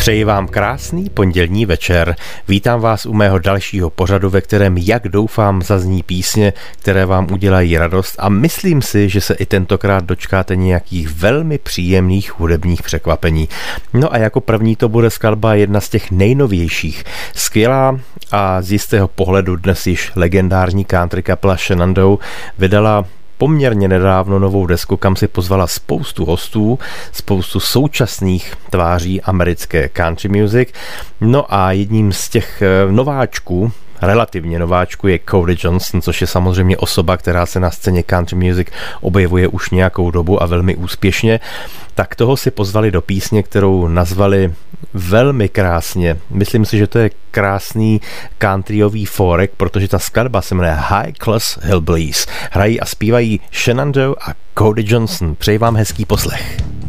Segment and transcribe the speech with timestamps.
[0.00, 2.16] Přeji vám krásný pondělní večer.
[2.48, 7.78] Vítám vás u mého dalšího pořadu, ve kterém, jak doufám, zazní písně, které vám udělají
[7.78, 13.48] radost a myslím si, že se i tentokrát dočkáte nějakých velmi příjemných hudebních překvapení.
[13.92, 17.04] No a jako první to bude skladba jedna z těch nejnovějších.
[17.34, 18.00] Skvělá
[18.32, 22.20] a z jistého pohledu dnes již legendární country kapela Shenandoah
[22.58, 23.04] vydala
[23.40, 26.78] poměrně nedávno novou desku, kam si pozvala spoustu hostů,
[27.12, 30.68] spoustu současných tváří americké country music.
[31.20, 33.72] No a jedním z těch eh, nováčků,
[34.02, 38.68] relativně nováčku je Cody Johnson, což je samozřejmě osoba, která se na scéně country music
[39.00, 41.40] objevuje už nějakou dobu a velmi úspěšně.
[41.94, 44.54] Tak toho si pozvali do písně, kterou nazvali
[44.94, 46.16] velmi krásně.
[46.30, 48.00] Myslím si, že to je krásný
[48.40, 52.26] countryový forek, protože ta skladba se jmenuje High Class Hillbillies.
[52.50, 55.34] Hrají a zpívají Shenandoah a Cody Johnson.
[55.34, 56.79] Přeji vám hezký poslech.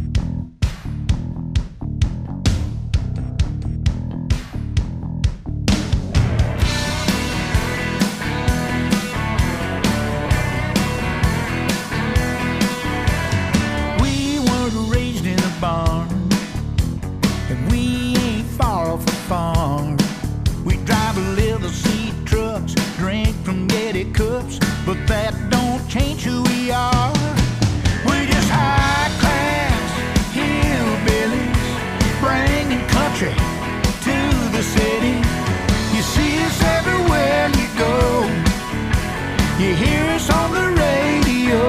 [39.72, 41.60] you hear us on the radio.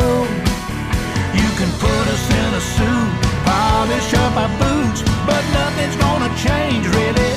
[1.39, 3.11] You can put us in a suit,
[3.45, 7.32] polish up our boots, but nothing's gonna change really.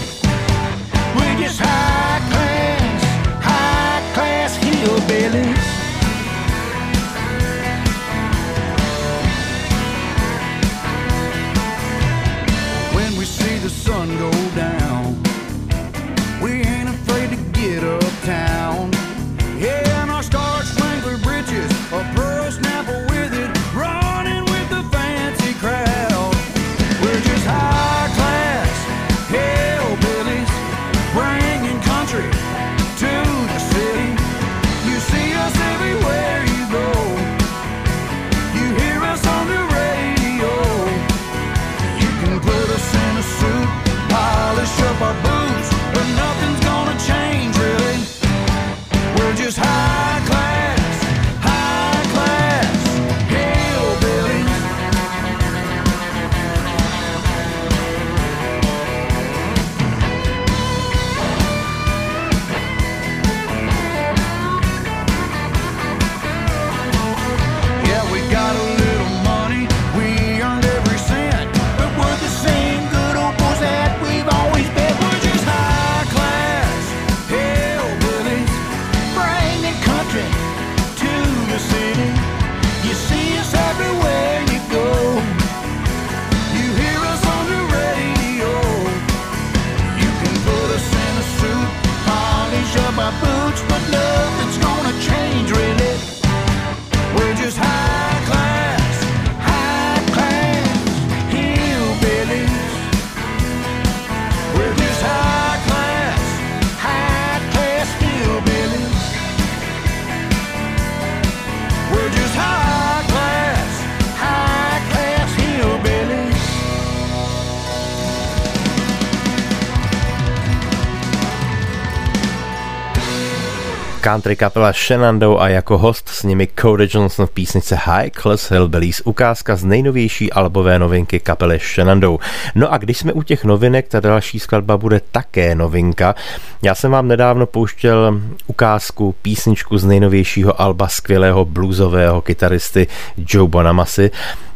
[124.15, 129.01] Country kapela Shenandoah a jako host s nimi Cody Johnson v písnice High Class Hillbillies,
[129.05, 132.19] ukázka z nejnovější albové novinky kapely Shenandoah.
[132.55, 136.15] No a když jsme u těch novinek, ta další skladba bude také novinka.
[136.61, 142.87] Já jsem vám nedávno pouštěl ukázku, písničku z nejnovějšího alba skvělého bluesového kytaristy
[143.17, 144.11] Joe Bonamasy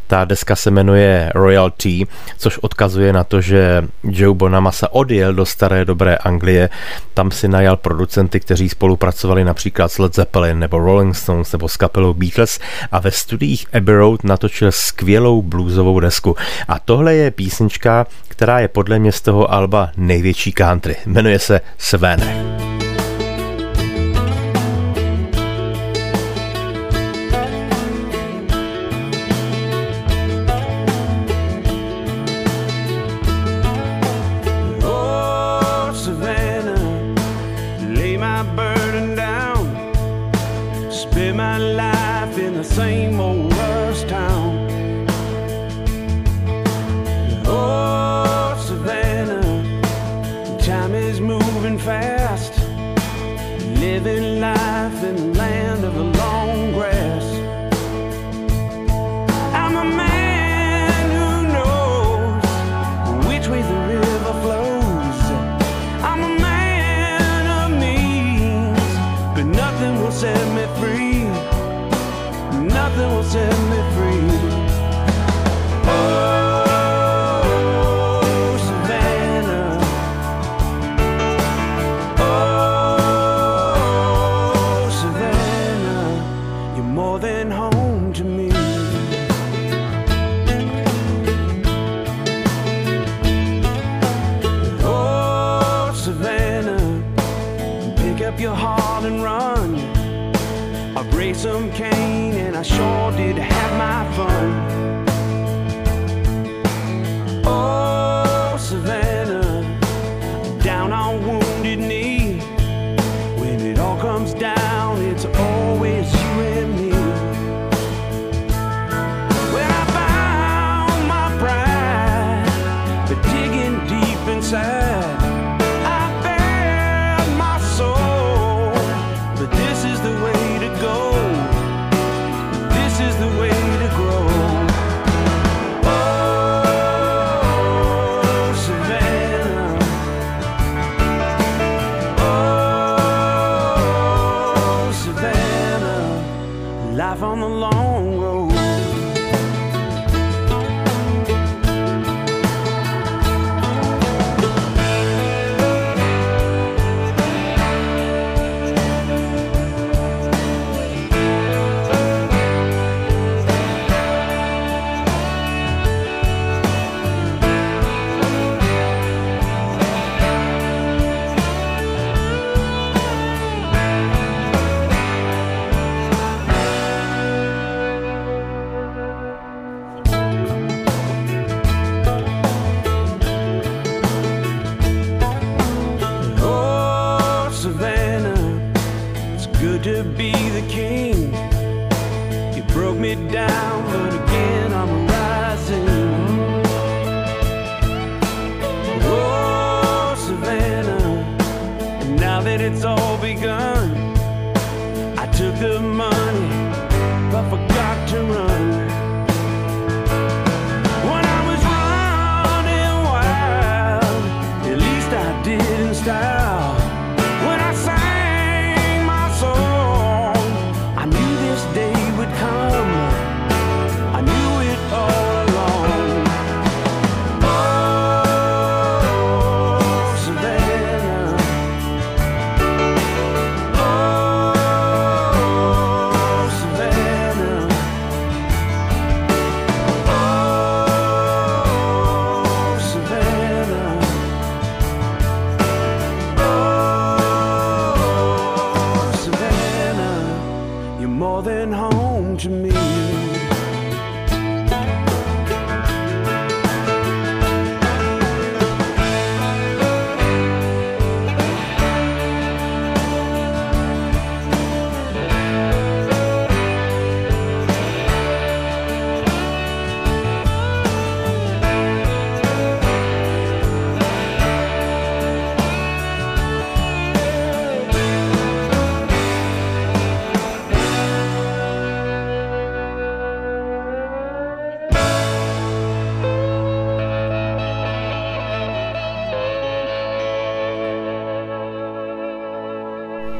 [0.10, 2.08] ta deska se jmenuje Royalty,
[2.38, 6.70] což odkazuje na to, že Joe Bonamassa odjel do staré dobré Anglie.
[7.14, 11.78] Tam si najal producenty, kteří spolupracovali například s Led Zeppelin nebo Rolling Stones nebo s
[11.78, 12.60] kapelou Beatles
[12.92, 16.36] a ve studiích Abbey Road natočil skvělou bluesovou desku.
[16.68, 20.96] A tohle je písnička, která je podle mě z toho alba největší country.
[21.06, 22.79] Jmenuje se Svene.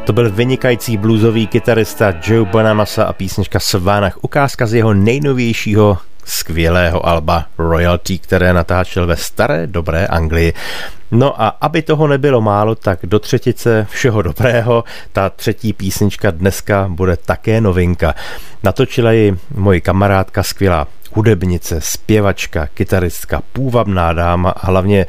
[0.10, 7.08] To byl vynikající bluesový kytarista Joe Bonamassa a písnička Svánach, ukázka z jeho nejnovějšího skvělého
[7.08, 10.54] alba Royalty, které natáčel ve staré dobré Anglii.
[11.12, 14.84] No a aby toho nebylo málo, tak do třetice všeho dobrého.
[15.14, 18.16] Ta třetí písnička dneska bude také novinka.
[18.64, 25.06] Natočila ji moji kamarádka skvělá hudebnice, zpěvačka, kytaristka, půvabná dáma a hlavně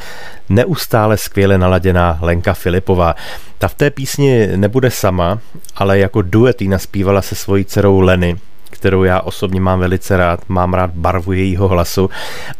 [0.48, 3.14] neustále skvěle naladěná Lenka Filipová.
[3.58, 5.38] Ta v té písni nebude sama,
[5.76, 8.36] ale jako duet ji naspívala se svojí dcerou Leny,
[8.70, 12.10] kterou já osobně mám velice rád, mám rád barvu jejího hlasu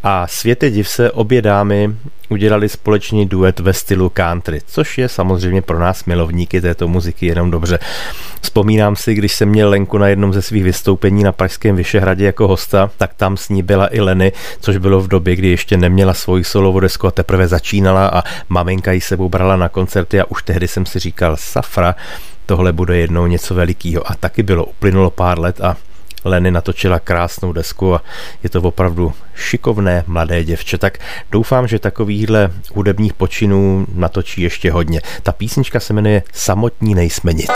[0.03, 1.95] a světe div se obě dámy
[2.31, 7.51] udělali společný duet ve stylu country, což je samozřejmě pro nás milovníky této muziky jenom
[7.51, 7.79] dobře.
[8.41, 12.47] Vzpomínám si, když jsem měl Lenku na jednom ze svých vystoupení na Pražském Vyšehradě jako
[12.47, 16.13] hosta, tak tam s ní byla i Leny, což bylo v době, kdy ještě neměla
[16.13, 20.43] svoji solovou desku a teprve začínala a maminka ji sebou brala na koncerty a už
[20.43, 21.95] tehdy jsem si říkal, Safra,
[22.45, 24.11] tohle bude jednou něco velikého.
[24.11, 25.75] A taky bylo, uplynulo pár let a
[26.23, 28.01] Leny natočila krásnou desku a
[28.43, 30.97] je to opravdu šikovné mladé děvče, tak
[31.31, 35.01] doufám, že takovýchhle hudebních počinů natočí ještě hodně.
[35.23, 37.51] Ta písnička se jmenuje Samotní nejsme nic.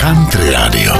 [0.00, 0.94] Country Radio.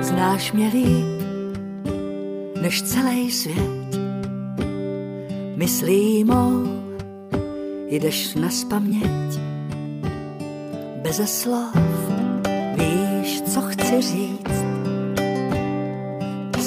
[0.00, 1.20] Znáš mě líp
[2.62, 3.96] než celý svět.
[5.56, 6.82] Myslí mou,
[7.88, 9.40] jdeš na spaměť.
[11.02, 11.89] Beze slov
[13.54, 14.64] co chci říct.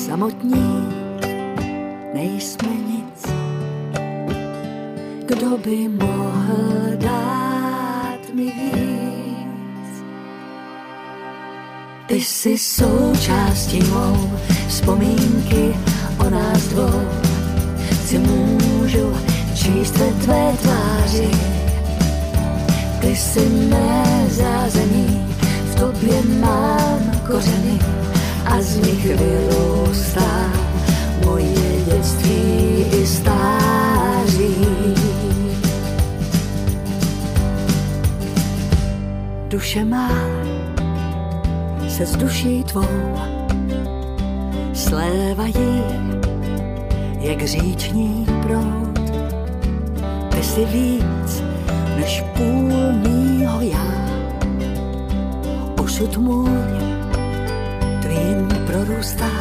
[0.05, 0.89] Samotní
[2.13, 3.33] nejsme nic.
[5.25, 10.03] Kdo by mohl dát mi víc?
[12.07, 14.31] Ty jsi součástí mou
[14.67, 15.75] vzpomínky
[16.19, 17.01] o nás dvou.
[18.05, 19.13] Si můžu
[19.55, 21.29] číst ve tvé tváři.
[23.01, 25.22] Ty jsi mé zázemí,
[25.75, 27.79] tobě mám kořeny
[28.45, 30.51] a z nich vyrůstá
[31.25, 34.55] moje dětství i stáří.
[39.47, 40.09] Duše má
[41.89, 43.19] se s duší tvou
[44.73, 45.83] slévají
[47.19, 48.99] jak říční proud.
[50.29, 51.43] Ty jsi víc
[51.97, 53.92] než půl mýho já.
[56.03, 56.49] Osud můj
[58.01, 59.31] tvým prorůstá.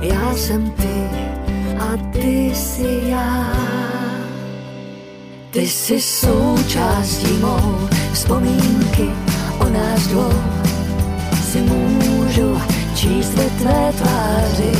[0.00, 1.10] Já jsem ty
[1.78, 3.52] a ty jsi já.
[5.50, 9.10] Ty jsi součástí mou vzpomínky
[9.58, 10.32] o nás dvou.
[11.50, 12.60] Si můžu
[12.94, 14.72] číst ve tvé tváři.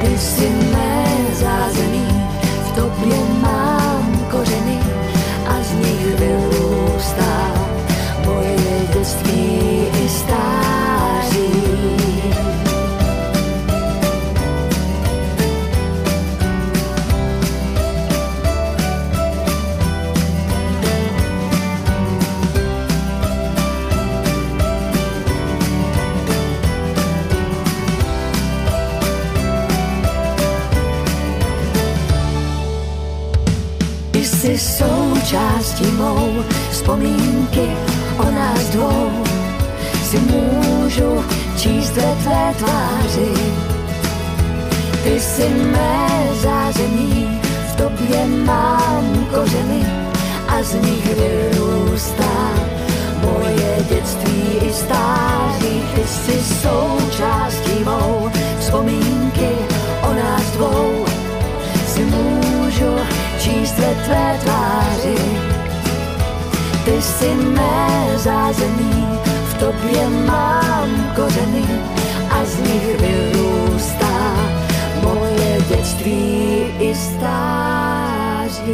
[0.00, 2.08] Ty jsi mé zázemí,
[2.64, 4.78] v tobě mám kořeny
[5.46, 7.59] a z nich vyrůstá
[40.90, 41.24] můžu
[41.56, 43.32] číst ve tvé tváři.
[45.04, 47.40] Ty jsi mé zázemí,
[47.72, 49.86] v tobě mám kořeny
[50.48, 52.50] a z nich vyrůstá
[53.22, 55.82] moje dětství i stáří.
[55.94, 58.30] Ty jsi součástí mou
[58.60, 59.50] vzpomínky
[60.02, 61.04] o nás dvou
[61.86, 62.96] si můžu
[63.38, 65.16] číst ve tvé tváři.
[66.84, 68.99] Ty jsi mé zázemí,
[69.60, 71.64] tobě mám kořeny
[72.30, 74.34] a z nich vyrůstá
[75.02, 78.70] moje dětství i stáří.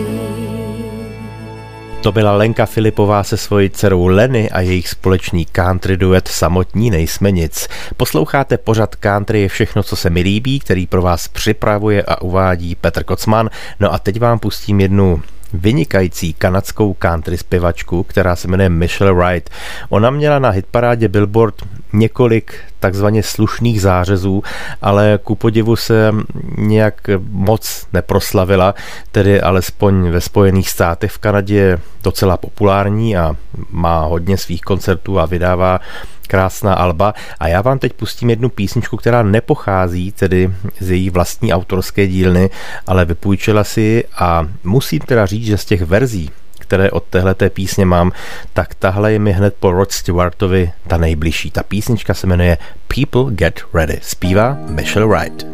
[2.02, 7.30] To byla Lenka Filipová se svojí dcerou Leny a jejich společný country duet Samotní nejsme
[7.30, 7.68] nic.
[7.96, 12.74] Posloucháte pořad Country je všechno, co se mi líbí, který pro vás připravuje a uvádí
[12.74, 13.50] Petr Kocman.
[13.80, 15.22] No a teď vám pustím jednu
[15.52, 19.50] vynikající kanadskou country zpěvačku, která se jmenuje Michelle Wright.
[19.88, 21.54] Ona měla na hitparádě Billboard
[21.98, 24.42] několik takzvaně slušných zářezů,
[24.82, 26.12] ale ku podivu se
[26.58, 27.00] nějak
[27.30, 28.74] moc neproslavila,
[29.12, 31.12] tedy alespoň ve Spojených státech.
[31.12, 33.36] V Kanadě je docela populární a
[33.70, 35.80] má hodně svých koncertů a vydává
[36.26, 37.14] krásná alba.
[37.38, 40.50] A já vám teď pustím jednu písničku, která nepochází tedy
[40.80, 42.50] z její vlastní autorské dílny,
[42.86, 46.30] ale vypůjčila si a musím teda říct, že z těch verzí,
[46.66, 48.12] které od téhleté písně mám,
[48.52, 51.50] tak tahle je mi hned po Rod Stewartovi ta nejbližší.
[51.50, 52.58] Ta písnička se jmenuje
[52.88, 53.98] People Get Ready.
[54.02, 55.46] Zpívá Michelle Wright.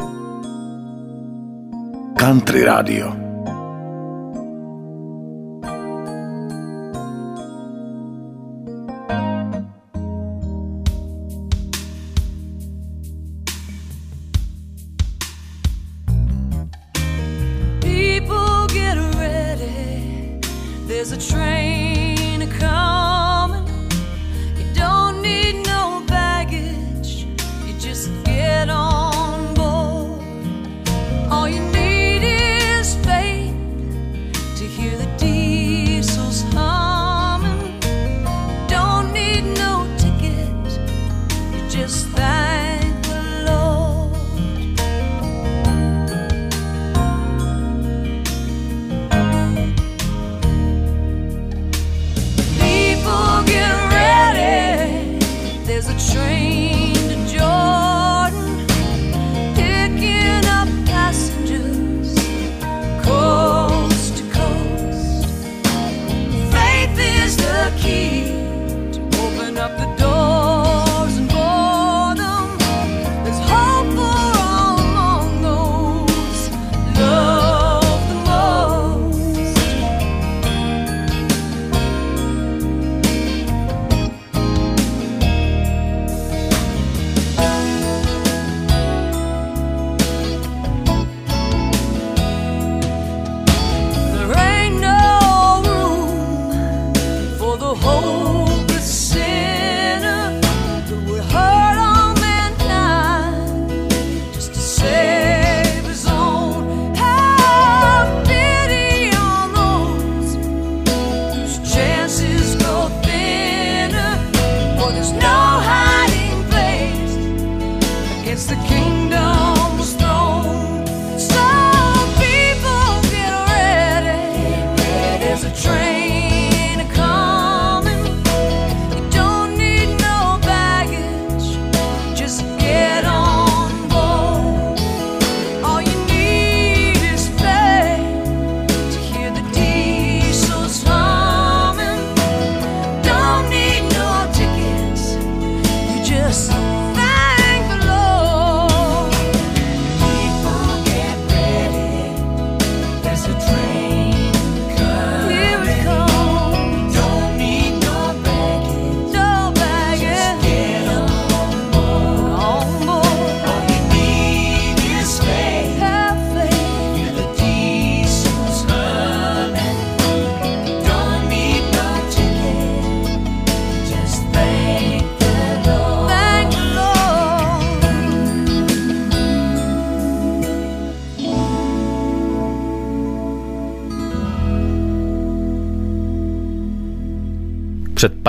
[2.19, 3.32] Country Radio.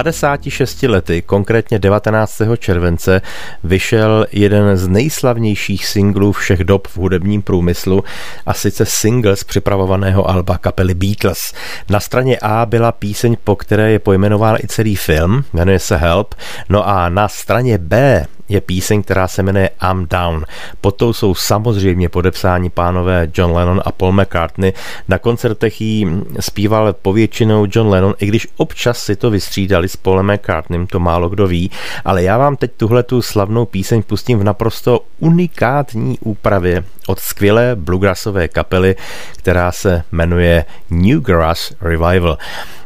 [0.03, 2.41] 56 lety, konkrétně 19.
[2.57, 3.21] července,
[3.63, 8.03] vyšel jeden z nejslavnějších singlů všech dob v hudebním průmyslu
[8.45, 11.53] a sice single z připravovaného alba kapely Beatles.
[11.89, 16.35] Na straně A byla píseň, po které je pojmenován i celý film, jmenuje se Help,
[16.69, 20.45] no a na straně B je píseň, která se jmenuje I'm Down.
[20.81, 24.73] Pod tou jsou samozřejmě podepsáni pánové John Lennon a Paul McCartney.
[25.07, 26.07] Na koncertech jí
[26.39, 31.29] zpíval povětšinou John Lennon, i když občas si to vystřídali s Paulem McCartneym, to málo
[31.29, 31.71] kdo ví,
[32.05, 37.75] ale já vám teď tuhle tu slavnou píseň pustím v naprosto unikátní úpravě od skvělé
[37.75, 38.95] bluegrassové kapely,
[39.37, 42.37] která se jmenuje Newgrass Revival.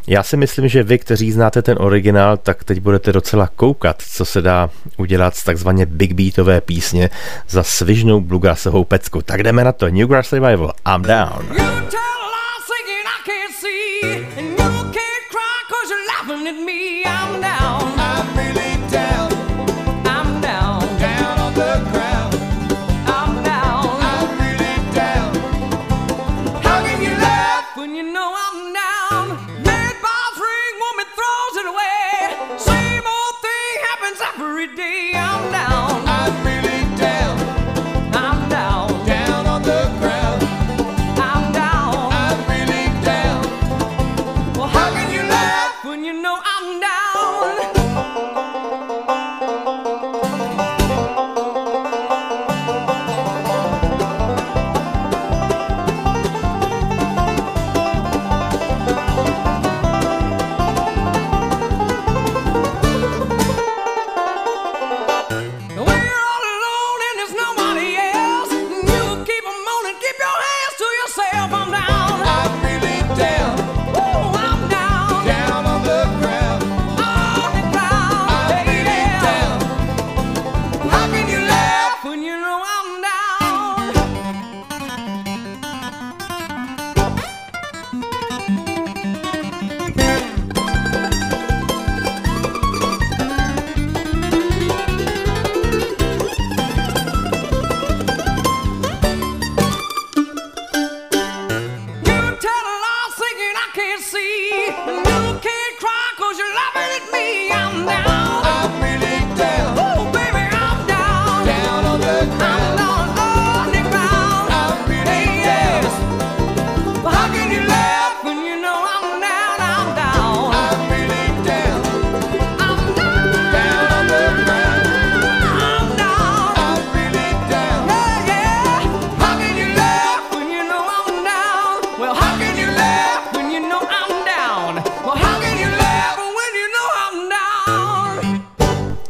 [0.08, 4.26] Já si myslím, že vy, kteří znáte ten originál, tak teď budete docela koukat, co
[4.26, 7.10] se dá udělat z takzvaně big beatové písně
[7.50, 9.22] za svižnou bluegrassovou pecku.
[9.22, 9.88] Tak jdeme na to.
[9.88, 11.48] Newgrass Revival, I'm down.
[11.50, 12.18] You tell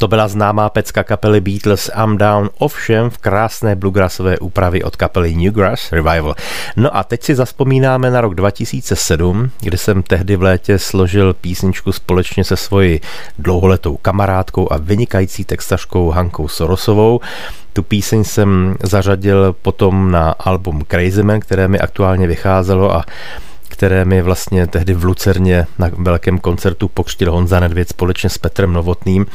[0.07, 5.35] To byla známá pecka kapely Beatles I'm Down, ovšem v krásné bluegrassové úpravy od kapely
[5.35, 6.35] Newgrass Revival.
[6.75, 11.91] No a teď si zaspomínáme na rok 2007, kdy jsem tehdy v létě složil písničku
[11.91, 13.01] společně se svojí
[13.39, 17.19] dlouholetou kamarádkou a vynikající textařkou Hankou Sorosovou.
[17.73, 23.05] Tu píseň jsem zařadil potom na album Crazy Man, které mi aktuálně vycházelo a
[23.77, 28.73] které mi vlastně tehdy v Lucerně na velkém koncertu pokřtil Honza Nedvěd společně s Petrem
[28.73, 29.25] Novotným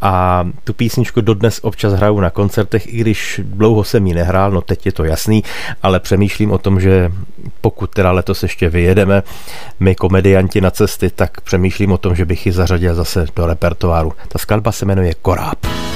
[0.00, 4.60] a tu písničku dodnes občas hraju na koncertech, i když dlouho jsem ji nehrál, no
[4.60, 5.44] teď je to jasný,
[5.82, 7.12] ale přemýšlím o tom, že
[7.60, 9.22] pokud teda letos ještě vyjedeme
[9.80, 14.12] my komedianti na cesty, tak přemýšlím o tom, že bych ji zařadil zase do repertoáru.
[14.28, 15.87] Ta skladba se jmenuje Koráb.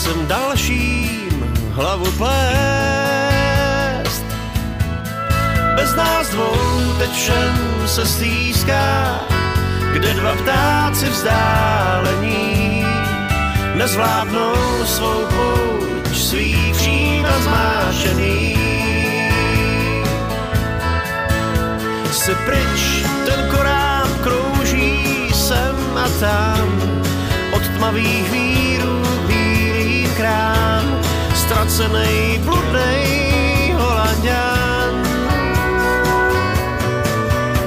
[0.00, 2.24] Jsem dalším hlavu plést.
[5.76, 6.56] Bez nás dvou
[6.98, 9.20] teď všem se stýská,
[9.92, 12.86] kde dva ptáci vzdálení
[13.74, 18.56] nezvládnou svou pouť svých všíma zmášený.
[22.12, 26.68] Si pryč, ten koráb krouží sem a tam,
[27.52, 29.09] od tmavých vírů
[30.30, 30.84] krám,
[31.34, 33.04] ztracenej, bludnej
[33.74, 34.94] Holandian.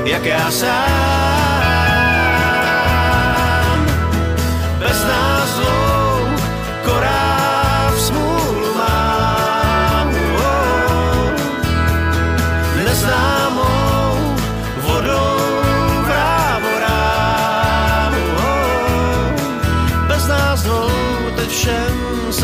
[0.06, 1.53] jak já sám.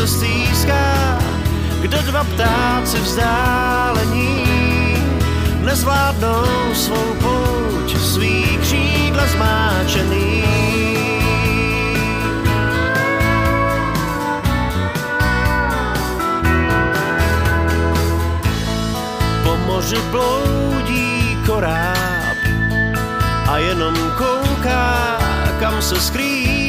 [0.00, 1.18] Se stýská,
[1.80, 4.44] kde dva ptáci vzdálení
[5.60, 10.44] nezvládnou svou pouť, svý křídla zmáčený.
[19.44, 22.36] Po moři bloudí koráb
[23.48, 25.18] a jenom kouká,
[25.60, 26.59] kam se skrýt.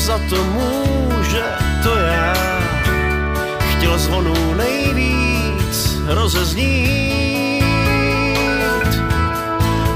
[0.00, 1.44] Za to může,
[1.82, 2.34] to já
[3.60, 7.64] chtěl zvonu nejvíc rozeznít.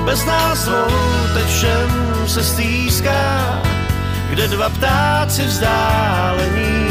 [0.05, 0.87] Bez nás dvou
[1.35, 1.91] teď všem
[2.27, 3.63] se stýská,
[4.31, 6.89] kde dva ptáci vzdálení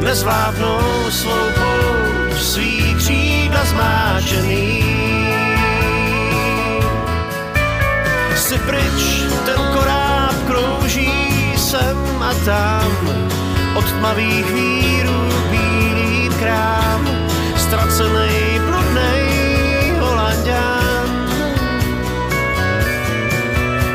[0.00, 4.84] nezvládnou svou pouť, svý křídla zmáčený.
[8.36, 11.25] Si pryč, ten koráb krouží
[11.66, 12.92] sem a tam,
[13.74, 17.08] od tmavých vírů bílý krám,
[17.56, 21.08] ztracený, bludnej Holandian.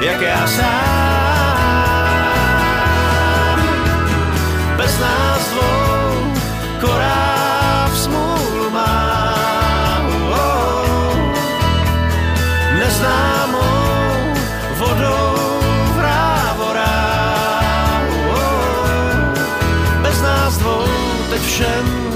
[0.02, 0.72] Jak já sám,
[4.78, 5.81] bez nás dvou,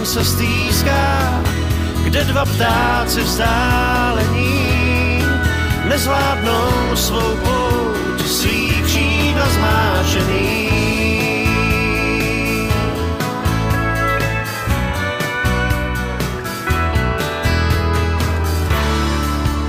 [0.05, 1.43] se stýská,
[2.03, 4.65] kde dva ptáci vzdálení
[5.89, 9.25] nezvládnou svou pouť, svý křídla.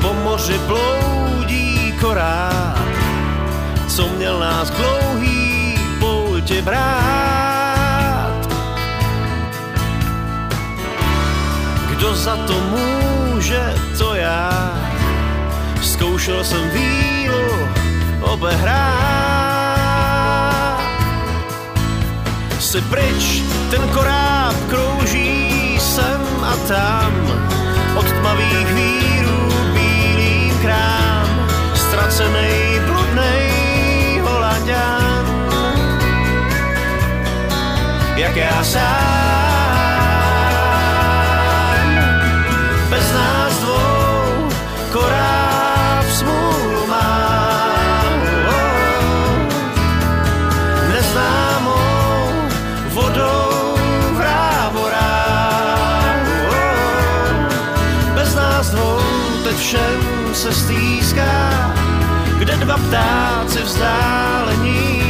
[0.01, 2.79] Po moři bloudí koráb,
[3.88, 6.96] co měl nás dlouhý poutě brát.
[12.27, 14.75] Za to může, to já.
[15.83, 17.69] Zkoušel jsem vílu
[18.21, 18.87] obehrát.
[22.59, 27.12] Si pryč, ten koráb krouží sem a tam.
[27.97, 33.51] Od tmavých vírů bílý krám, ztracený, bludnej
[34.25, 35.27] Holandian.
[38.17, 39.46] Jak já sám,
[60.47, 61.75] se stýská,
[62.39, 65.03] kde dva ptáci vzdálení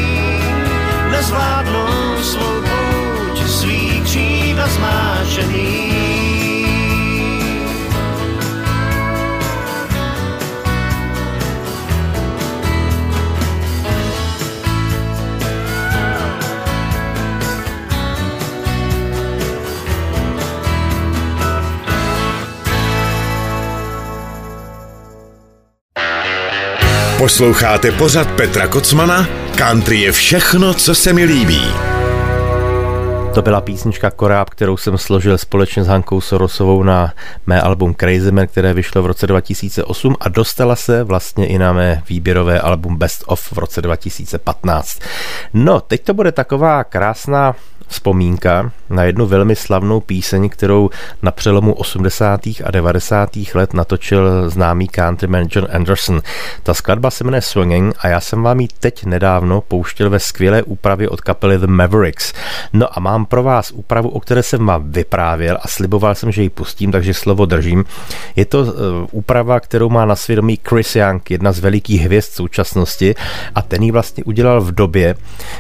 [1.11, 5.76] nezvládnou svou pouť, svý křídla zmáčený.
[27.19, 29.27] Posloucháte pořad Petra Kocmana?
[29.59, 31.63] Country je všechno, co se mi líbí.
[33.35, 37.13] To byla písnička Koráb, kterou jsem složil společně s Hankou Sorosovou na
[37.47, 41.73] mé album Crazy Man, které vyšlo v roce 2008 a dostala se vlastně i na
[41.73, 44.99] mé výběrové album Best of v roce 2015.
[45.55, 47.55] No, teď to bude taková krásná
[47.89, 50.91] vzpomínka na jednu velmi slavnou píseň, kterou
[51.23, 52.41] na přelomu 80.
[52.65, 53.31] a 90.
[53.55, 56.23] let natočil známý countryman John Anderson.
[56.63, 60.63] Ta skladba se jmenuje Swinging a já jsem vám ji teď nedávno pouštěl ve skvělé
[60.63, 62.33] úpravě od kapely The Mavericks.
[62.73, 66.43] No a mám pro vás úpravu, o které jsem vám vyprávěl a sliboval jsem, že
[66.43, 67.85] ji pustím, takže slovo držím.
[68.37, 68.69] Je to uh,
[69.11, 73.15] úprava, kterou má na svědomí Chris Young, jedna z velikých hvězd současnosti
[73.55, 75.15] a ten ji vlastně udělal v době,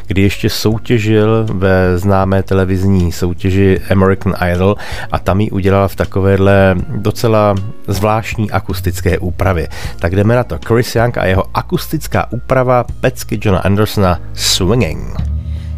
[0.06, 4.76] kdy ještě soutěžil ve známé televizní soutěži American Idol
[5.12, 7.54] a tam ji udělal v takovéhle docela
[7.88, 9.68] zvláštní akustické úpravě.
[9.98, 10.58] Tak jdeme na to.
[10.66, 15.16] Chris Young a jeho akustická úprava pecky Johna Andersona Swinging.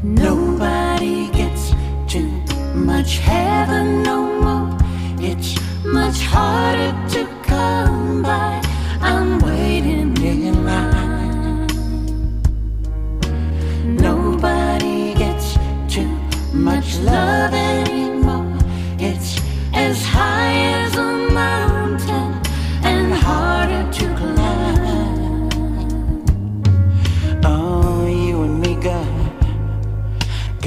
[0.03, 1.75] Nobody gets
[2.13, 2.31] too
[2.75, 4.77] much heaven no more.
[5.21, 5.55] It's
[5.93, 7.08] much harder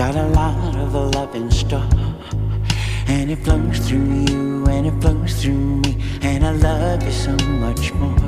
[0.01, 1.87] got a lot of love in store.
[3.05, 7.37] And it flows through you, and it flows through me, and I love you so
[7.61, 8.20] much more.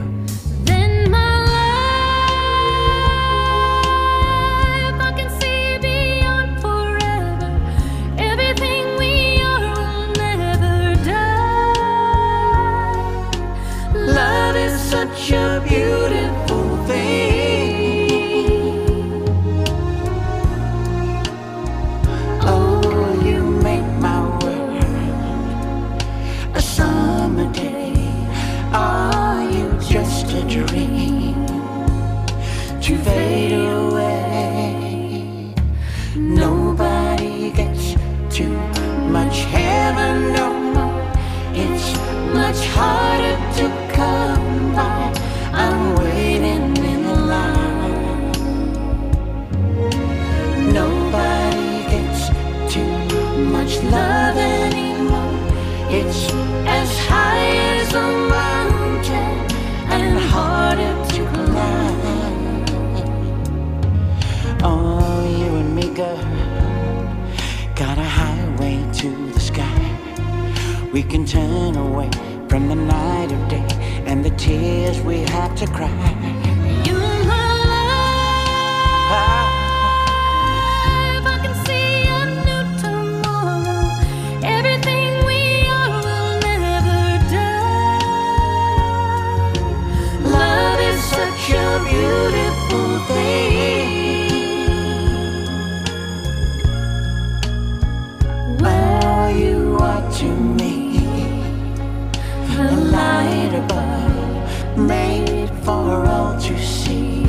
[106.43, 107.25] To see.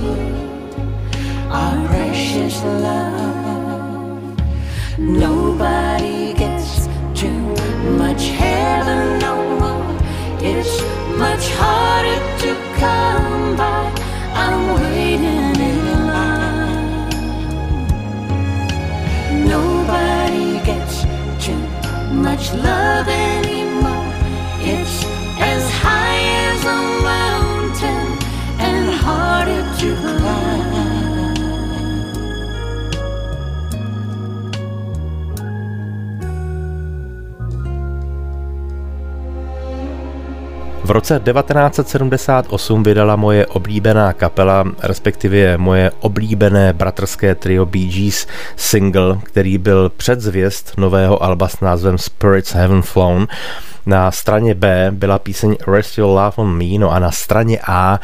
[1.48, 4.36] Our precious love.
[4.98, 7.40] Nobody gets too
[8.02, 9.96] much heaven no more.
[10.40, 10.74] It's
[11.16, 12.50] much harder to
[12.80, 13.92] come by.
[14.34, 17.08] I'm waiting in line.
[19.54, 21.02] Nobody gets
[21.44, 21.62] too
[22.12, 23.63] much love anymore.
[40.84, 49.18] V roce 1978 vydala moje oblíbená kapela, respektive moje oblíbené bratrské trio Bee Gees single,
[49.22, 53.26] který byl předzvěst nového alba s názvem Spirits Haven't Flown.
[53.86, 58.00] Na straně B byla píseň Rest Your Love on Me, no a na straně A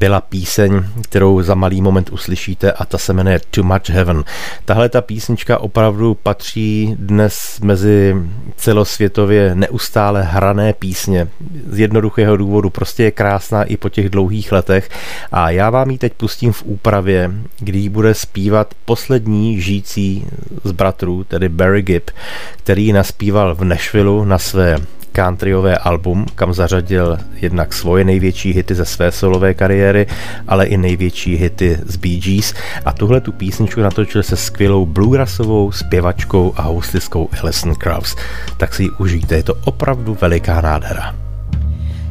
[0.00, 4.24] byla píseň, kterou za malý moment uslyšíte a ta se jmenuje Too Much Heaven.
[4.64, 8.16] Tahle ta písnička opravdu patří dnes mezi
[8.56, 11.28] celosvětově neustále hrané písně.
[11.70, 14.88] Z jednoduchého důvodu prostě je krásná i po těch dlouhých letech
[15.32, 20.26] a já vám ji teď pustím v úpravě, kdy ji bude zpívat poslední žijící
[20.64, 22.10] z bratrů, tedy Barry Gibb,
[22.56, 24.76] který ji naspíval v Nashvilleu na své
[25.16, 30.06] countryové album, kam zařadil jednak svoje největší hity ze své solové kariéry,
[30.48, 35.72] ale i největší hity z Bee Gees a tuhle tu písničku natočil se skvělou bluegrassovou
[35.72, 38.16] zpěvačkou a housliskou Alison Krauss.
[38.56, 41.14] Tak si ji užijte, je to opravdu veliká nádhera.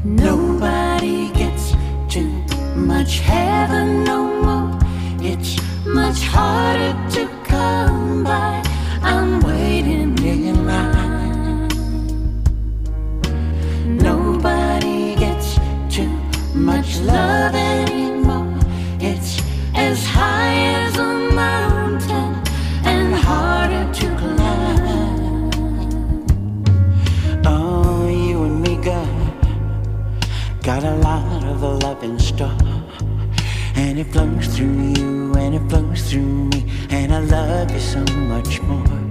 [0.04, 1.76] Nobody gets
[2.13, 4.78] too much heaven no more.
[5.22, 5.56] It's
[5.94, 8.64] much harder to come by.
[17.15, 18.60] Love anymore.
[18.99, 19.32] It's
[19.73, 21.12] as high as a
[21.43, 22.32] mountain
[22.91, 25.51] and harder to climb.
[27.45, 29.15] Oh, you and me, girl.
[30.62, 32.58] Got a lot of love in store.
[33.75, 36.62] And it flows through you, and it flows through me.
[36.89, 39.05] And I love you so much more.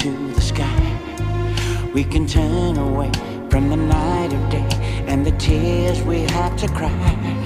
[0.00, 1.90] To the sky.
[1.92, 3.12] We can turn away
[3.50, 7.39] from the night of day and the tears we have to cry.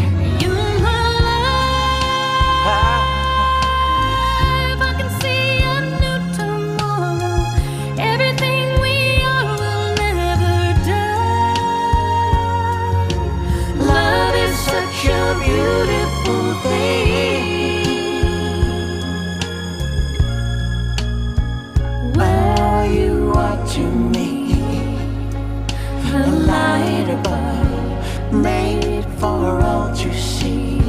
[28.33, 30.81] Made for all to see.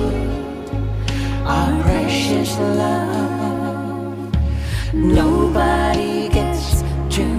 [1.45, 4.33] Our precious love.
[4.93, 7.35] Nobody gets too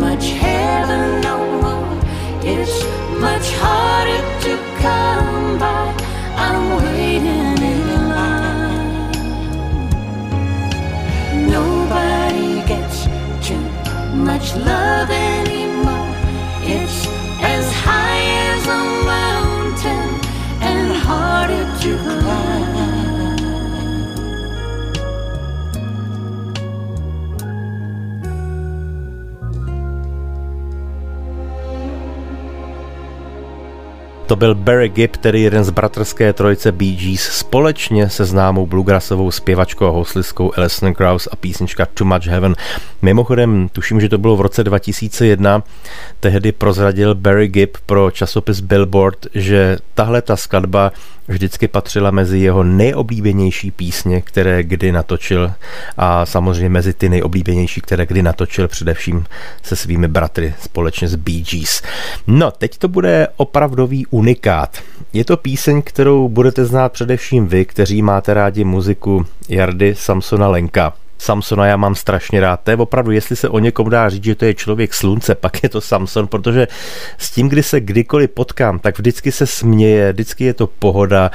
[0.00, 2.00] much heaven no more.
[2.42, 2.84] It's
[3.20, 5.94] much harder to come by.
[6.36, 9.10] I'm waiting in line.
[11.56, 13.06] Nobody gets
[13.46, 13.64] too
[14.14, 15.71] much love anymore.
[34.32, 39.30] To byl Barry Gibb, tedy jeden z bratrské trojice Bee Gees, společně se známou bluegrassovou
[39.30, 42.54] zpěvačkou a housliskou Alison Krauss a písnička Too Much Heaven.
[43.02, 45.62] Mimochodem, tuším, že to bylo v roce 2001,
[46.20, 50.92] tehdy prozradil Barry Gibb pro časopis Billboard, že tahle ta skladba
[51.32, 55.52] vždycky patřila mezi jeho nejoblíbenější písně, které kdy natočil
[55.96, 59.24] a samozřejmě mezi ty nejoblíbenější, které kdy natočil především
[59.62, 61.82] se svými bratry společně s Bee Gees.
[62.26, 64.78] No, teď to bude opravdový unikát.
[65.12, 70.92] Je to píseň, kterou budete znát především vy, kteří máte rádi muziku Jardy Samsona Lenka.
[71.22, 72.60] Samsona já mám strašně rád.
[72.62, 75.62] To je opravdu, jestli se o někom dá říct, že to je člověk slunce, pak
[75.62, 76.68] je to Samson, protože
[77.18, 81.30] s tím, kdy se kdykoliv potkám, tak vždycky se směje, vždycky je to pohoda.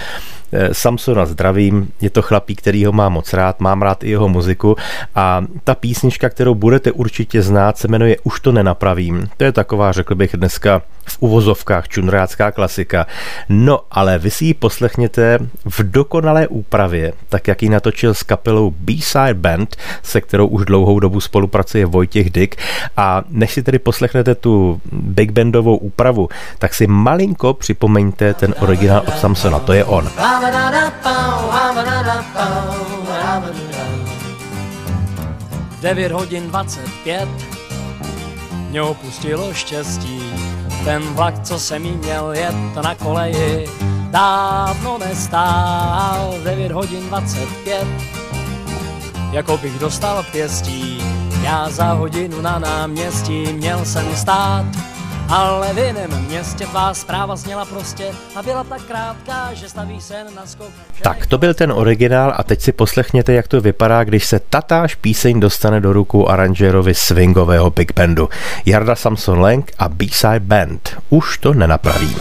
[0.51, 4.29] Eh, Samsona zdravím, je to chlapík, který ho mám moc rád, mám rád i jeho
[4.29, 4.75] muziku
[5.15, 9.29] a ta písnička, kterou budete určitě znát, se jmenuje Už to nenapravím.
[9.37, 13.07] To je taková, řekl bych dneska v uvozovkách čunrácká klasika.
[13.49, 18.73] No, ale vy si ji poslechněte v dokonalé úpravě, tak jak ji natočil s kapelou
[18.79, 22.55] B-Side Band, se kterou už dlouhou dobu spolupracuje Vojtěch Dyk.
[22.97, 26.29] A než si tedy poslechnete tu big bandovou úpravu,
[26.59, 30.09] tak si malinko připomeňte ten originál od Samsona, to je on.
[35.81, 37.29] 9 hodin 25
[38.69, 40.33] mě opustilo štěstí.
[40.85, 43.69] Ten vlak, co jsem jí měl jet na koleji,
[44.11, 46.33] dávno nestál.
[46.43, 47.87] 9 hodin 25
[49.31, 50.97] jako bych dostal pěstí.
[51.43, 54.65] Já za hodinu na náměstí měl jsem stát,
[55.29, 60.23] ale v jiném městě tvá zpráva zněla prostě a byla tak krátká, že staví se
[60.35, 60.71] na skok.
[61.01, 64.95] Tak to byl ten originál a teď si poslechněte, jak to vypadá, když se tatáž
[64.95, 68.29] píseň dostane do rukou aranžérovi swingového big bandu.
[68.65, 70.97] Jarda Samson Lang a B-Side Band.
[71.09, 72.19] Už to nenapravím.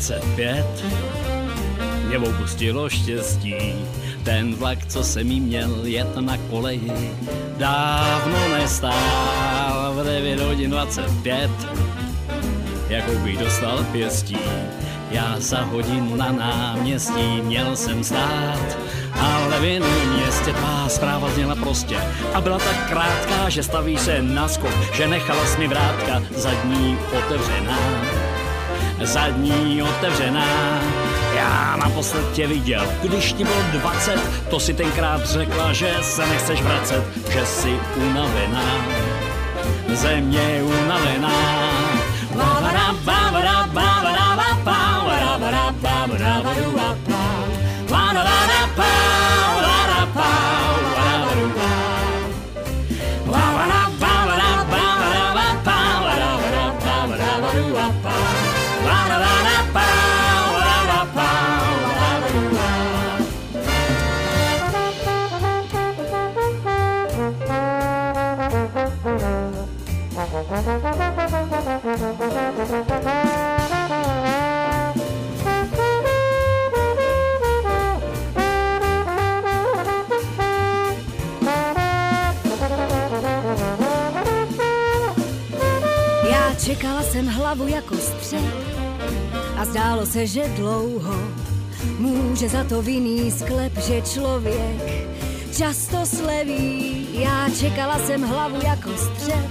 [0.00, 0.66] 25
[2.08, 3.54] mě opustilo štěstí.
[4.22, 7.10] Ten vlak, co jsem jí měl jet na koleji,
[7.56, 9.94] dávno nestál.
[9.94, 11.50] V 9 hodin 25
[12.88, 14.38] jako bych dostal pěstí.
[15.10, 18.78] Já za hodinu na náměstí měl jsem stát,
[19.20, 21.96] ale v jiném městě tvá zpráva zněla prostě
[22.34, 26.98] a byla tak krátká, že staví se na skok, že nechala jsi mi vrátka zadní
[27.18, 28.29] otevřená.
[29.00, 30.80] Zadní otevřená,
[31.34, 34.20] já naposled tě viděl, když ti bylo 20,
[34.50, 38.86] to si tenkrát řekla, že se nechceš vracet, že jsi unavená.
[39.94, 40.62] Země je
[86.70, 87.02] unavená.
[87.02, 88.54] jsem hlavu jako střep
[89.56, 91.14] a zdálo se, že dlouho
[91.98, 95.10] může za to vinný sklep, že člověk
[95.56, 97.08] často sleví.
[97.12, 99.50] Já čekala jsem hlavu jako střep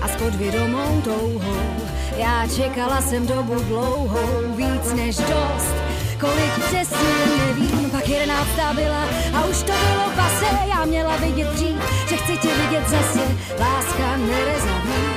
[0.00, 1.72] a s podvědomou touhou.
[2.16, 5.74] Já čekala jsem dobu dlouhou, víc než dost.
[6.20, 9.04] Kolik přesně nevím, pak jedenáctá byla
[9.34, 10.46] a už to bylo pase.
[10.68, 11.76] Já měla vidět dřív,
[12.08, 13.20] že chci tě vidět zase.
[13.60, 15.11] Láska nerezaví,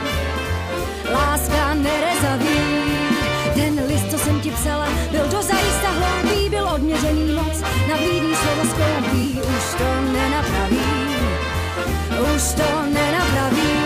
[1.13, 2.59] láska nerezaví.
[3.53, 8.69] Ten list, co jsem ti psala, byl dozajista hloupý, byl odměřený moc, na blídý slovo
[8.69, 11.29] skoupí, už to nenapravím,
[12.35, 13.85] už to nenapravím.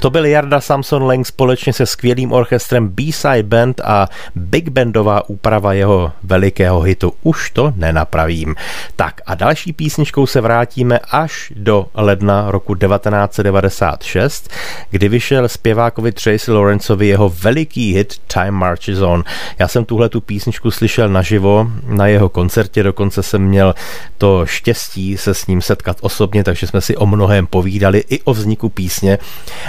[0.00, 5.72] To byl Jarda Samson Lang společně se skvělým orchestrem B-Side Band a Big Bandová úprava
[5.72, 8.54] jeho velikého hitu Už to nenapravím.
[8.96, 14.50] Tak a další písničkou se vrátíme až do ledna roku 1996,
[14.90, 19.24] kdy vyšel zpěvákovi Tracy Lawrenceovi jeho veliký hit Time Marches On.
[19.58, 23.74] Já jsem tuhle tu písničku slyšel naživo na jeho koncertě, dokonce jsem měl
[24.18, 28.34] to štěstí se s ním setkat osobně, takže jsme si o mnohem povídali i o
[28.34, 29.18] vzniku písně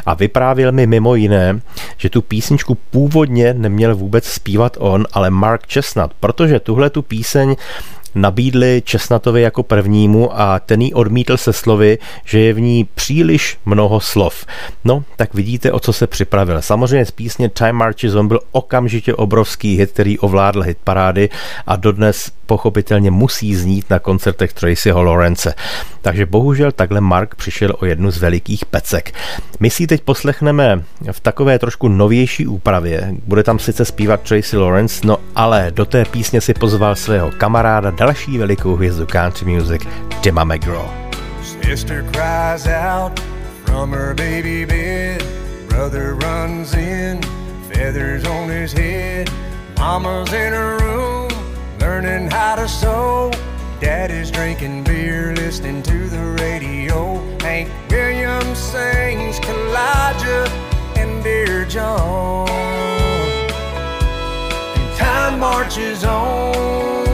[0.06, 1.62] a vyprávěl mi mimo jiné,
[1.98, 7.56] že tu písničku původně neměl vůbec zpívat on, ale Mark Chestnut, protože tuhle tu píseň
[8.16, 13.58] nabídli Česnatovi jako prvnímu a ten jí odmítl se slovy, že je v ní příliš
[13.66, 14.46] mnoho slov.
[14.84, 16.62] No, tak vidíte, o co se připravil.
[16.62, 21.30] Samozřejmě z písně Time Marches On byl okamžitě obrovský hit, který ovládl hit parády
[21.68, 25.54] a dodnes pochopitelně musí znít na koncertech Tracyho Lawrence.
[26.02, 29.14] Takže bohužel takhle Mark přišel o jednu z velikých pecek.
[29.60, 33.14] My si ji teď poslechneme v takové trošku novější úpravě.
[33.26, 37.92] Bude tam sice zpívat Tracy Lawrence, no ale do té písně si pozval svého kamaráda,
[38.00, 39.88] další velikou hvězdu country music,
[40.32, 40.90] McGraw.
[41.66, 43.20] Sister cries out
[43.66, 45.24] from her baby bed.
[45.68, 47.22] Brother runs in,
[47.74, 49.30] feathers on his head.
[49.78, 51.30] Mama's in her room,
[51.80, 53.32] learning how to sew.
[53.82, 57.20] Daddy's drinking beer, listening to the radio.
[57.42, 60.48] Hank Williams sings Kalijah
[60.96, 62.48] and Dear John.
[64.98, 67.09] Time marches on.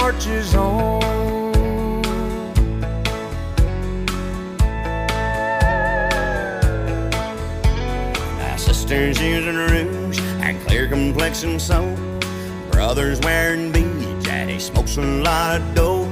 [0.00, 2.00] Marches on.
[8.38, 11.98] My sister's using rouge and clear complexion soap.
[12.70, 16.08] Brother's wearing beads and he smokes a lot of dope.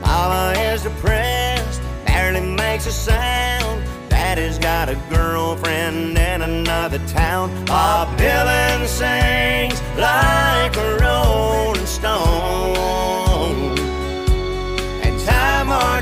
[0.00, 3.84] Mama is depressed, barely makes a sound.
[4.08, 7.50] Daddy's got a girlfriend in another town.
[7.64, 13.15] Bob Dylan sings like a rolling stone.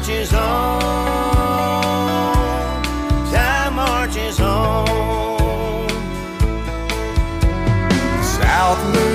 [0.06, 0.82] Marches on.
[3.32, 5.88] Time marches on.
[8.22, 9.13] South moves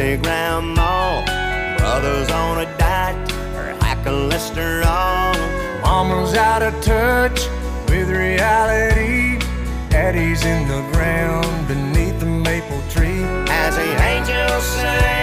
[0.00, 1.24] sexy grandma.
[1.76, 5.34] Brother's on a diet for high cholesterol.
[5.82, 7.40] mama's out of touch
[7.88, 9.38] with reality.
[9.90, 13.24] Daddy's in the ground beneath the maple tree.
[13.48, 15.19] As the angels sing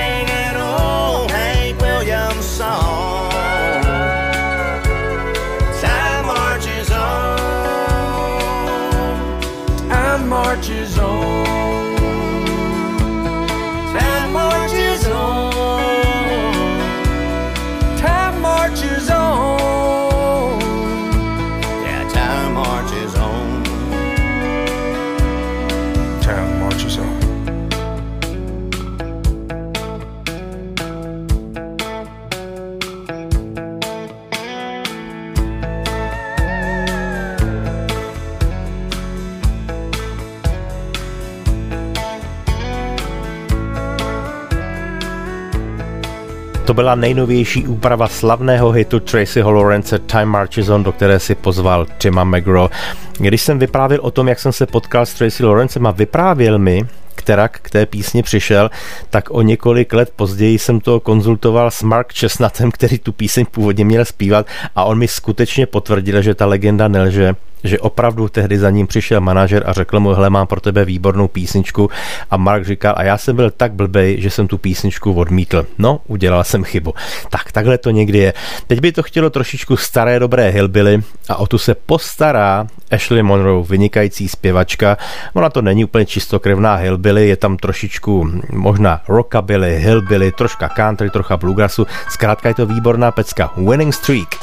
[46.77, 52.23] byla nejnovější úprava slavného hitu Tracyho Lawrence Time Marches On, do které si pozval Tima
[52.23, 52.69] McGraw.
[53.17, 56.85] Když jsem vyprávěl o tom, jak jsem se potkal s Tracy Lawrencem a vyprávěl mi,
[57.27, 58.69] která k té písni přišel,
[59.09, 63.85] tak o několik let později jsem to konzultoval s Mark Chestnutem, který tu píseň původně
[63.85, 68.69] měl zpívat a on mi skutečně potvrdil, že ta legenda nelže, že opravdu tehdy za
[68.69, 71.89] ním přišel manažer a řekl mu, hele, mám pro tebe výbornou písničku
[72.31, 75.67] a Mark říkal, a já jsem byl tak blbej, že jsem tu písničku odmítl.
[75.77, 76.93] No, udělal jsem chybu.
[77.29, 78.33] Tak, takhle to někdy je.
[78.67, 83.63] Teď by to chtělo trošičku staré dobré hillbilly a o tu se postará Ashley Monroe,
[83.63, 84.97] vynikající zpěvačka.
[85.33, 91.37] Ona to není úplně čistokrevná hillbilly, je tam trošičku možná rockabilly, hillbilly, troška country, trocha
[91.37, 91.87] bluegrassu.
[92.09, 93.51] Zkrátka je to výborná pecka.
[93.57, 94.35] Winning Streak.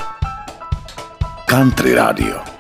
[1.47, 2.54] Country Radio.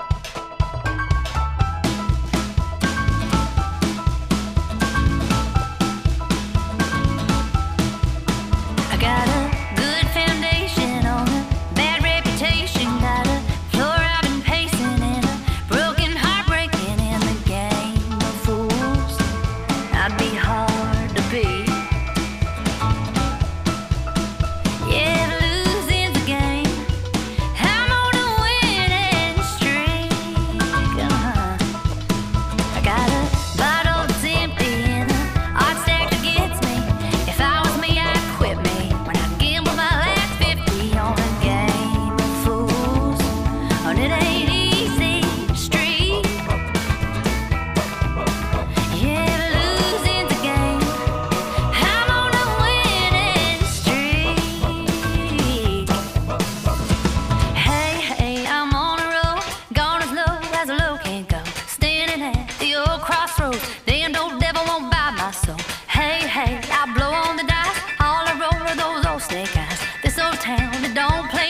[70.72, 71.43] down, don't play.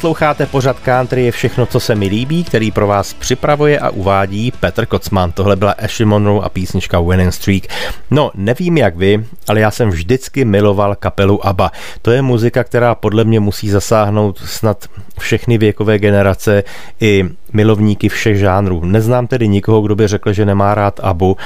[0.00, 4.52] Posloucháte pořad Country je všechno, co se mi líbí, který pro vás připravuje a uvádí
[4.60, 5.32] Petr Kocman.
[5.32, 7.62] Tohle byla Ashley Monroe a písnička Winning Streak.
[8.10, 11.72] No, nevím jak vy, ale já jsem vždycky miloval kapelu ABBA.
[12.02, 14.84] To je muzika, která podle mě musí zasáhnout snad
[15.18, 16.64] všechny věkové generace
[17.00, 18.84] i milovníky všech žánrů.
[18.84, 21.36] Neznám tedy nikoho, kdo by řekl, že nemá rád ABBU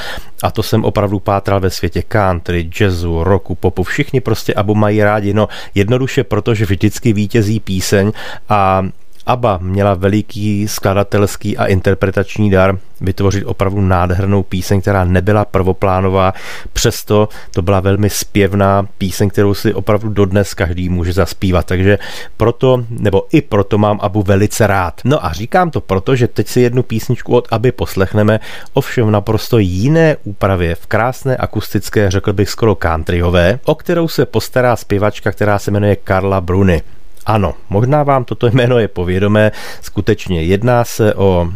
[0.43, 3.83] a to jsem opravdu pátral ve světě country, jazzu, rocku, popu.
[3.83, 8.13] Všichni prostě ABBU mají rádi, no jednoduše proto, že vždycky vítězí píseň
[8.49, 8.83] a
[9.27, 16.33] ABBA měla veliký skladatelský a interpretační dar vytvořit opravdu nádhernou píseň, která nebyla prvoplánová,
[16.73, 21.99] přesto to byla velmi zpěvná píseň, kterou si opravdu dodnes každý může zaspívat, takže
[22.37, 25.01] proto, nebo i proto mám Abu velice rád.
[25.05, 28.41] No a říkám to proto, že teď si jednu písničku od Aby poslechneme,
[28.73, 34.77] ovšem naprosto jiné úpravě, v krásné akustické, řekl bych skoro countryové, o kterou se postará
[34.77, 36.83] zpěvačka, která se jmenuje Karla Bruni.
[37.27, 39.53] Ano, možná vám toto jméno je povědomé,
[39.83, 41.49] skutečně jedná se o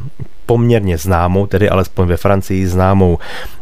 [0.46, 3.18] poměrně známou, tedy alespoň ve Francii známou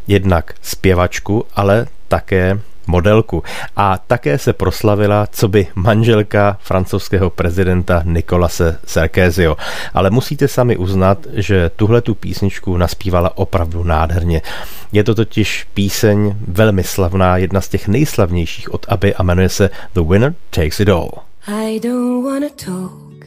[0.06, 3.42] jednak zpěvačku, ale také modelku
[3.76, 9.56] a také se proslavila co by manželka francouzského prezidenta Nikolase Sarkozio.
[9.94, 14.42] Ale musíte sami uznat, že tuhle tu písničku naspívala opravdu nádherně.
[14.92, 19.70] Je to totiž píseň velmi slavná, jedna z těch nejslavnějších od Aby a jmenuje se
[19.94, 21.10] The Winner Takes It All.
[21.48, 23.24] I don't wanna talk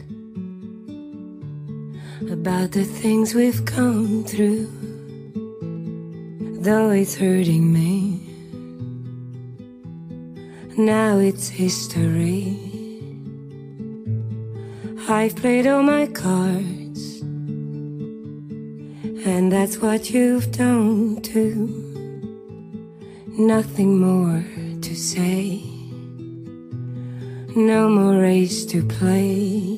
[2.30, 4.68] about the things we've come through,
[6.60, 8.20] though it's hurting me.
[10.76, 12.58] Now it's history.
[15.08, 17.22] I've played all my cards,
[19.24, 21.68] and that's what you've done too.
[23.38, 24.44] Nothing more
[24.82, 25.79] to say.
[27.56, 29.76] No more race to play.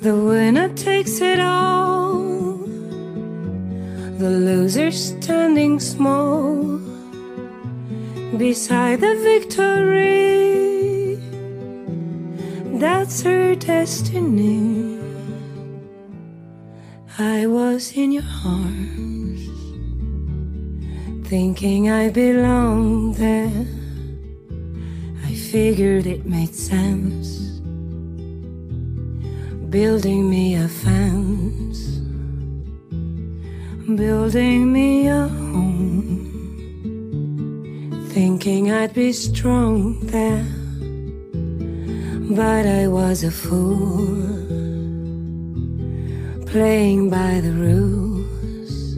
[0.00, 2.14] The winner takes it all.
[4.16, 6.78] The loser standing small
[8.38, 11.16] beside the victory.
[12.80, 14.98] That's her destiny.
[17.18, 19.48] I was in your arms,
[21.28, 23.83] thinking I belonged there.
[25.54, 27.60] Figured it made sense.
[29.70, 31.78] Building me a fence,
[33.94, 36.26] building me a home,
[38.10, 40.44] thinking I'd be strong there,
[42.34, 44.26] but I was a fool,
[46.46, 48.96] playing by the rules.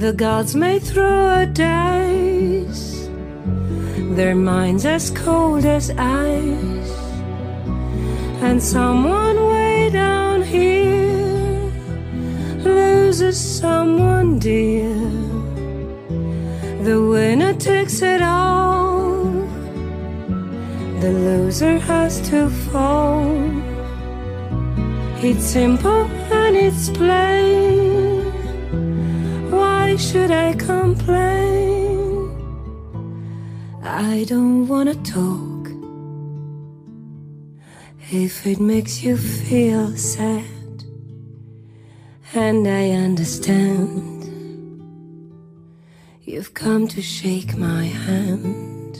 [0.00, 2.91] The gods may throw a dice,
[4.16, 6.90] their minds as cold as ice
[8.42, 11.72] and someone way down here
[12.58, 14.94] loses someone dear.
[16.82, 19.24] The winner takes it all,
[21.00, 23.30] the loser has to fall.
[25.22, 26.04] It's simple
[26.42, 28.24] and it's plain.
[29.50, 31.81] Why should I complain?
[33.94, 35.68] I don't wanna talk.
[38.10, 40.46] If it makes you feel sad,
[42.32, 44.24] and I understand,
[46.22, 48.98] you've come to shake my hand.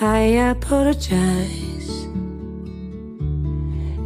[0.00, 0.18] I
[0.50, 2.08] apologize.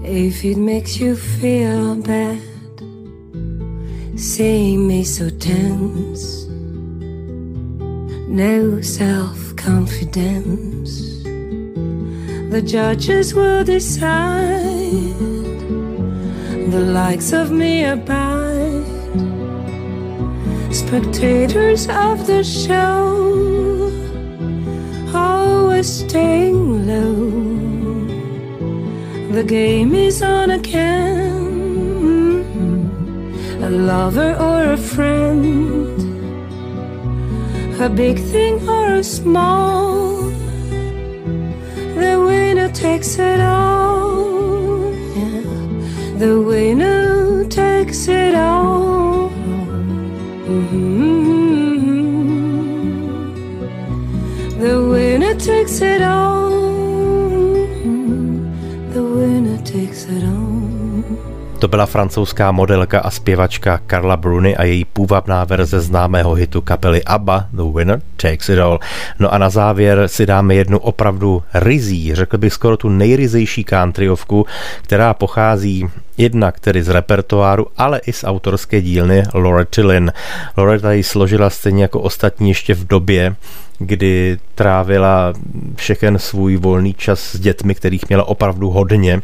[0.05, 2.43] If it makes you feel bad,
[4.17, 6.48] seeing me so tense,
[8.29, 11.19] no self confidence
[12.51, 15.19] the judges will decide.
[16.73, 18.87] The likes of me abide.
[20.73, 23.93] Spectators of the show,
[25.15, 27.31] always staying low.
[29.33, 31.45] The game is on again.
[33.63, 36.08] A lover or a friend,
[37.81, 40.19] a big thing or a small
[41.99, 44.93] the winner takes it all.
[45.17, 45.43] Yeah.
[46.19, 49.31] The winner takes it all.
[50.51, 51.09] Mm-hmm.
[54.61, 56.51] The winner takes it all.
[58.95, 60.48] The winner takes it all.
[61.59, 67.05] To byla francouzská modelka a zpěvačka Carla Bruni a její půvabná verze známého hitu kapely
[67.05, 68.81] ABBA The Winner Takes It All.
[69.19, 74.47] No a na závěr si dáme jednu opravdu rizí, řekl bych skoro tu nejryzejší countryovku,
[74.83, 80.13] která pochází jednak tedy z repertoáru, ale i z autorské dílny Loretta Lynn.
[80.57, 83.37] Loretta ji složila stejně jako ostatní ještě v době,
[83.79, 85.33] kdy trávila
[85.77, 89.23] všechen svůj volný čas s dětmi, kterých měla opravdu hodně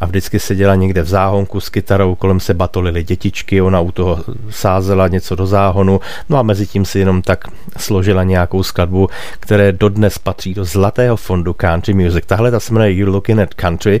[0.00, 4.24] a vždycky seděla někde v záhonku s kytarou, kolem se batolily dětičky, ona u toho
[4.50, 7.44] sázela něco do záhonu, no a mezi tím si jenom tak
[7.76, 9.08] složila nějakou skladbu,
[9.40, 12.24] které dodnes patří do zlatého fondu country music.
[12.26, 14.00] Tahle ta se jmenuje You Looking at Country,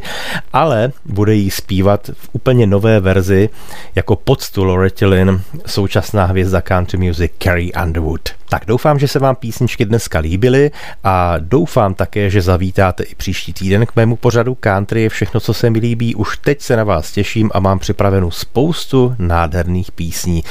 [0.52, 3.48] ale bude jí zpívat v úplně nové verzi
[3.94, 8.39] jako poctu Loretta Lynn, současná hvězda country music Carrie Underwood.
[8.50, 10.70] Tak doufám, že se vám písničky dneska líbily
[11.04, 15.54] a doufám také, že zavítáte i příští týden k mému pořadu Country je všechno, co
[15.54, 16.14] se mi líbí.
[16.14, 20.44] Už teď se na vás těším a mám připravenou spoustu nádherných písní.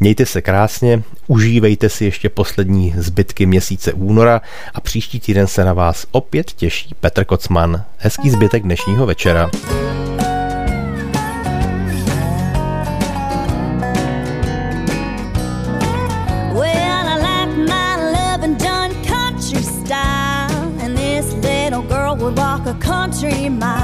[0.00, 4.40] Mějte se krásně, užívejte si ještě poslední zbytky měsíce února
[4.74, 7.84] a příští týden se na vás opět těší Petr Kocman.
[7.98, 9.50] Hezký zbytek dnešního večera.
[23.24, 23.83] Country mile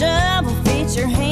[0.00, 1.29] shovel, feature hand.